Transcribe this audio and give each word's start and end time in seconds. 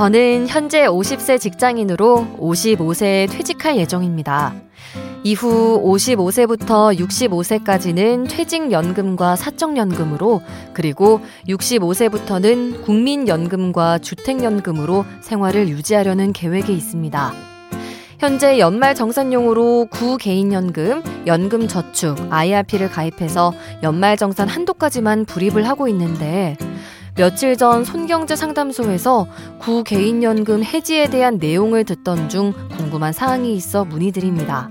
저는 0.00 0.48
현재 0.48 0.86
50세 0.86 1.38
직장인으로 1.38 2.26
55세에 2.38 3.30
퇴직할 3.30 3.76
예정입니다. 3.76 4.54
이후 5.24 5.78
55세부터 5.84 6.98
65세까지는 6.98 8.26
퇴직연금과 8.30 9.36
사적연금으로 9.36 10.40
그리고 10.72 11.20
65세부터는 11.48 12.82
국민연금과 12.82 13.98
주택연금으로 13.98 15.04
생활을 15.20 15.68
유지하려는 15.68 16.32
계획이 16.32 16.72
있습니다. 16.72 17.34
현재 18.20 18.58
연말 18.58 18.94
정산용으로 18.94 19.88
구개인연금, 19.90 21.02
연금저축, 21.26 22.28
IRP를 22.30 22.88
가입해서 22.88 23.52
연말 23.82 24.16
정산 24.16 24.48
한도까지만 24.48 25.26
불입을 25.26 25.68
하고 25.68 25.88
있는데 25.88 26.56
며칠 27.20 27.54
전 27.58 27.84
손경제 27.84 28.34
상담소에서 28.34 29.26
구개인연금 29.58 30.64
해지에 30.64 31.10
대한 31.10 31.36
내용을 31.36 31.84
듣던 31.84 32.30
중 32.30 32.54
궁금한 32.78 33.12
사항이 33.12 33.54
있어 33.56 33.84
문의드립니다. 33.84 34.70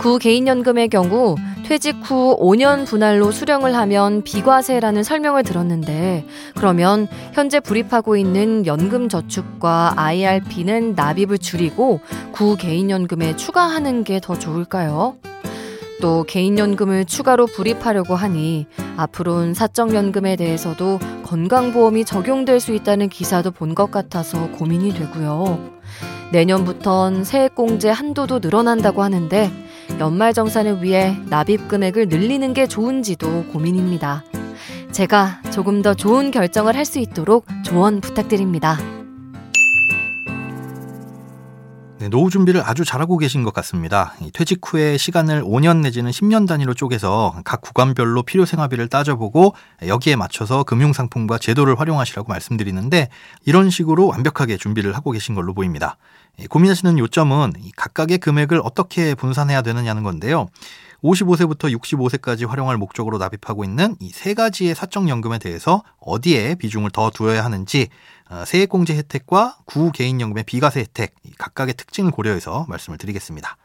구개인연금의 0.00 0.88
경우 0.88 1.36
퇴직 1.64 1.98
후 2.02 2.36
5년 2.40 2.84
분할로 2.84 3.30
수령을 3.30 3.76
하면 3.76 4.22
비과세라는 4.22 5.04
설명을 5.04 5.44
들었는데 5.44 6.26
그러면 6.56 7.06
현재 7.32 7.60
불입하고 7.60 8.16
있는 8.16 8.66
연금저축과 8.66 9.92
IRP는 9.94 10.96
납입을 10.96 11.38
줄이고 11.38 12.00
구개인연금에 12.32 13.36
추가하는 13.36 14.02
게 14.02 14.18
더 14.18 14.36
좋을까요? 14.36 15.14
또 16.00 16.24
개인연금을 16.24 17.04
추가로 17.04 17.46
불입하려고 17.46 18.16
하니 18.16 18.66
앞으로는 18.96 19.54
사적연금에 19.54 20.34
대해서도 20.34 20.98
건강보험이 21.32 22.04
적용될 22.04 22.60
수 22.60 22.74
있다는 22.74 23.08
기사도 23.08 23.52
본 23.52 23.72
것 23.74 23.90
같아서 23.90 24.50
고민이 24.50 24.92
되고요. 24.92 25.70
내년부턴 26.30 27.24
세액공제 27.24 27.88
한도도 27.88 28.40
늘어난다고 28.40 29.02
하는데 29.02 29.50
연말정산을 29.98 30.82
위해 30.82 31.16
납입 31.30 31.68
금액을 31.68 32.08
늘리는 32.08 32.52
게 32.52 32.66
좋은지도 32.66 33.46
고민입니다. 33.46 34.24
제가 34.92 35.40
조금 35.50 35.80
더 35.80 35.94
좋은 35.94 36.30
결정을 36.30 36.76
할 36.76 36.84
수 36.84 36.98
있도록 36.98 37.46
조언 37.64 38.02
부탁드립니다. 38.02 38.76
네, 42.02 42.08
노후 42.08 42.30
준비를 42.30 42.62
아주 42.64 42.84
잘하고 42.84 43.16
계신 43.16 43.44
것 43.44 43.54
같습니다. 43.54 44.14
퇴직 44.32 44.58
후에 44.64 44.96
시간을 44.96 45.44
5년 45.44 45.82
내지는 45.82 46.10
10년 46.10 46.48
단위로 46.48 46.74
쪼개서 46.74 47.42
각 47.44 47.60
구간별로 47.60 48.24
필요 48.24 48.44
생활비를 48.44 48.88
따져보고 48.88 49.54
여기에 49.86 50.16
맞춰서 50.16 50.64
금융상품과 50.64 51.38
제도를 51.38 51.78
활용하시라고 51.78 52.28
말씀드리는데 52.28 53.08
이런 53.44 53.70
식으로 53.70 54.08
완벽하게 54.08 54.56
준비를 54.56 54.96
하고 54.96 55.12
계신 55.12 55.36
걸로 55.36 55.54
보입니다. 55.54 55.96
고민하시는 56.50 56.98
요점은 56.98 57.52
각각의 57.76 58.18
금액을 58.18 58.62
어떻게 58.64 59.14
분산해야 59.14 59.62
되느냐는 59.62 60.02
건데요. 60.02 60.48
55세부터 61.02 61.76
65세까지 61.78 62.46
활용할 62.46 62.76
목적으로 62.76 63.18
납입하고 63.18 63.64
있는 63.64 63.96
이 64.00 64.10
세 64.12 64.34
가지의 64.34 64.74
사적연금에 64.76 65.38
대해서 65.38 65.82
어디에 65.98 66.54
비중을 66.54 66.90
더 66.90 67.10
두어야 67.10 67.44
하는지 67.44 67.88
어, 68.30 68.44
세액공제 68.46 68.94
혜택과 68.96 69.58
구개인연금의 69.64 70.44
비과세 70.44 70.80
혜택 70.80 71.14
각각의 71.38 71.74
특징을 71.74 72.12
고려해서 72.12 72.66
말씀을 72.68 72.98
드리겠습니다. 72.98 73.56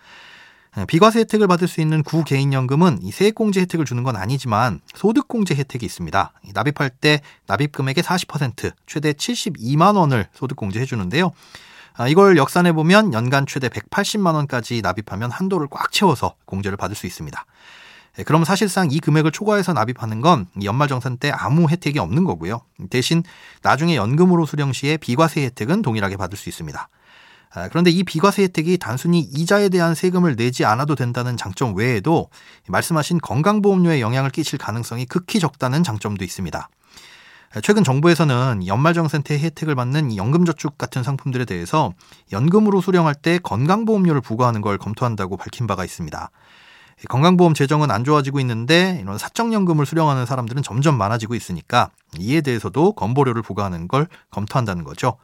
어, 0.78 0.86
비과세 0.86 1.20
혜택을 1.20 1.48
받을 1.48 1.68
수 1.68 1.80
있는 1.80 2.02
구개인연금은 2.02 3.00
이 3.04 3.12
세액공제 3.12 3.62
혜택을 3.62 3.86
주는 3.86 4.02
건 4.04 4.16
아니지만 4.16 4.82
소득공제 4.96 5.54
혜택이 5.56 5.86
있습니다. 5.86 6.34
납입할 6.54 6.90
때 6.90 7.22
납입금액의 7.46 8.04
40% 8.04 8.74
최대 8.88 9.14
72만 9.14 9.96
원을 9.96 10.28
소득공제해 10.34 10.86
주는데요. 10.86 11.32
아, 11.98 12.08
이걸 12.08 12.38
역산해 12.38 12.74
보면 12.74 13.12
연간 13.14 13.48
최대 13.48 13.70
180만 13.70 14.36
원까지 14.36 14.82
납입하면 14.84 15.32
한도를 15.32 15.68
꽉 15.72 15.92
채워서 15.92 16.36
공제를 16.46 16.78
받을 16.78 16.96
수 16.96 17.08
있습니다. 17.08 17.46
예, 18.20 18.24
그럼 18.24 18.44
사실상 18.44 18.90
이 18.92 19.00
금액을 19.00 19.32
초과해서 19.32 19.74
납입하는 19.74 20.22
건 20.22 20.46
연말정산 20.64 21.18
때 21.18 21.32
아무 21.32 21.68
혜택이 21.68 21.98
없는 21.98 22.24
거고요. 22.24 22.62
대신 22.92 23.24
나중에 23.64 23.96
연금으로 23.96 24.46
수령 24.46 24.74
시에 24.74 24.98
비과세 24.98 25.44
혜택은 25.46 25.82
동일하게 25.82 26.18
받을 26.18 26.38
수 26.38 26.50
있습니다. 26.50 26.88
아, 27.56 27.68
그런데 27.70 27.90
이 27.90 28.04
비과세 28.04 28.44
혜택이 28.44 28.78
단순히 28.78 29.20
이자에 29.20 29.70
대한 29.70 29.96
세금을 29.96 30.36
내지 30.36 30.66
않아도 30.66 30.94
된다는 30.94 31.36
장점 31.36 31.76
외에도 31.76 32.30
말씀하신 32.68 33.20
건강보험료에 33.20 34.02
영향을 34.02 34.30
끼칠 34.30 34.60
가능성이 34.60 35.06
극히 35.06 35.40
적다는 35.40 35.84
장점도 35.84 36.24
있습니다. 36.24 36.70
최근 37.64 37.84
정부에서는 37.84 38.68
연말정산태 38.68 39.40
혜택을 39.40 39.74
받는 39.76 40.16
연금저축 40.16 40.78
같은 40.78 41.02
상품들에 41.02 41.46
대해서 41.46 41.94
연금으로 42.32 42.82
수령할 42.82 43.16
때 43.16 43.40
건강보험료를 43.40 44.22
부과하는 44.22 44.62
걸 44.62 44.78
검토한다고 44.78 45.38
밝힌 45.38 45.66
바가 45.66 45.86
있습니다. 45.86 46.30
건강보험 47.10 47.54
재정은 47.54 47.90
안 47.90 48.04
좋아지고 48.04 48.40
있는데 48.42 49.00
이런 49.02 49.18
사적연금을 49.18 49.86
수령하는 49.86 50.26
사람들은 50.26 50.64
점점 50.64 50.98
많아지고 50.98 51.36
있으니까 51.36 51.90
이에 52.18 52.42
대해서도 52.42 52.94
건보료를 52.94 53.44
부과하는 53.44 53.88
걸 53.88 54.08
검토한다는 54.32 54.84
거죠. 54.84 55.18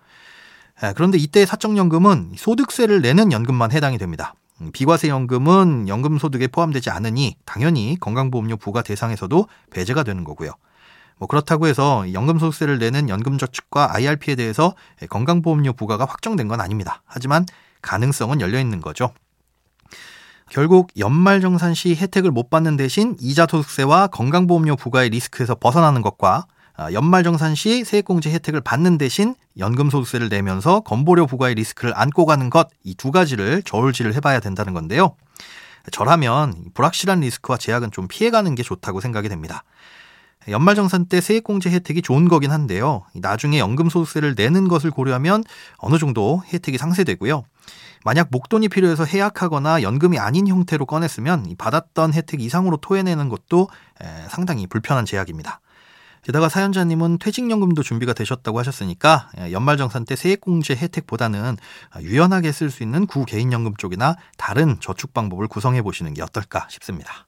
그런데 0.95 1.17
이때 1.17 1.45
사적연금은 1.45 2.33
소득세를 2.37 3.01
내는 3.01 3.31
연금만 3.31 3.71
해당이 3.71 3.97
됩니다. 3.97 4.33
비과세 4.71 5.09
연금은 5.09 5.87
연금 5.89 6.17
소득에 6.19 6.47
포함되지 6.47 6.89
않으니 6.89 7.35
당연히 7.43 7.97
건강보험료 7.99 8.57
부과 8.57 8.81
대상에서도 8.81 9.47
배제가 9.71 10.03
되는 10.03 10.23
거고요. 10.23 10.51
뭐 11.17 11.27
그렇다고 11.27 11.67
해서 11.67 12.05
연금소득세를 12.11 12.79
내는 12.79 13.09
연금저축과 13.09 13.95
IRP에 13.95 14.35
대해서 14.35 14.75
건강보험료 15.09 15.73
부과가 15.73 16.05
확정된 16.05 16.47
건 16.47 16.61
아닙니다. 16.61 17.01
하지만 17.05 17.45
가능성은 17.81 18.41
열려 18.41 18.59
있는 18.59 18.81
거죠. 18.81 19.11
결국 20.49 20.89
연말정산 20.97 21.73
시 21.73 21.95
혜택을 21.95 22.29
못 22.31 22.49
받는 22.49 22.77
대신 22.77 23.15
이자소득세와 23.19 24.07
건강보험료 24.07 24.75
부과의 24.75 25.09
리스크에서 25.09 25.55
벗어나는 25.55 26.01
것과 26.01 26.45
아, 26.75 26.91
연말정산 26.91 27.53
시 27.55 27.83
세액공제 27.83 28.31
혜택을 28.31 28.61
받는 28.61 28.97
대신 28.97 29.35
연금소득세를 29.57 30.29
내면서 30.29 30.79
건보료 30.81 31.27
부과의 31.27 31.55
리스크를 31.55 31.93
안고 31.95 32.25
가는 32.25 32.49
것 32.49 32.69
이 32.83 32.95
두 32.95 33.11
가지를 33.11 33.61
저울질을 33.63 34.13
해봐야 34.15 34.39
된다는 34.39 34.73
건데요. 34.73 35.15
저라면 35.91 36.53
불확실한 36.73 37.19
리스크와 37.19 37.57
제약은 37.57 37.91
좀 37.91 38.07
피해가는 38.07 38.55
게 38.55 38.63
좋다고 38.63 39.01
생각이 39.01 39.29
됩니다. 39.29 39.63
연말정산 40.47 41.05
때 41.05 41.21
세액공제 41.21 41.69
혜택이 41.69 42.01
좋은 42.01 42.27
거긴 42.27 42.51
한데요. 42.51 43.05
나중에 43.15 43.59
연금소득세를 43.59 44.35
내는 44.35 44.67
것을 44.67 44.91
고려하면 44.91 45.43
어느 45.77 45.97
정도 45.97 46.43
혜택이 46.51 46.77
상쇄되고요. 46.77 47.43
만약 48.05 48.27
목돈이 48.31 48.67
필요해서 48.67 49.05
해약하거나 49.05 49.81
연금이 49.81 50.19
아닌 50.19 50.47
형태로 50.47 50.85
꺼냈으면 50.85 51.55
받았던 51.57 52.13
혜택 52.13 52.41
이상으로 52.41 52.77
토해내는 52.77 53.29
것도 53.29 53.69
상당히 54.29 54.67
불편한 54.67 55.05
제약입니다. 55.05 55.61
게다가 56.23 56.47
사연자님은 56.47 57.19
퇴직연금도 57.19 57.83
준비가 57.83 58.13
되셨다고 58.13 58.57
하셨으니까 58.59 59.29
연말정산 59.51 60.05
때 60.05 60.15
세액공제 60.15 60.75
혜택보다는 60.75 61.57
유연하게 62.01 62.53
쓸 62.53 62.69
수 62.69 62.83
있는 62.83 63.07
구개인연금 63.07 63.75
쪽이나 63.77 64.15
다른 64.37 64.77
저축 64.79 65.13
방법을 65.13 65.47
구성해 65.47 65.81
보시는 65.81 66.13
게 66.13 66.21
어떨까 66.21 66.67
싶습니다. 66.69 67.27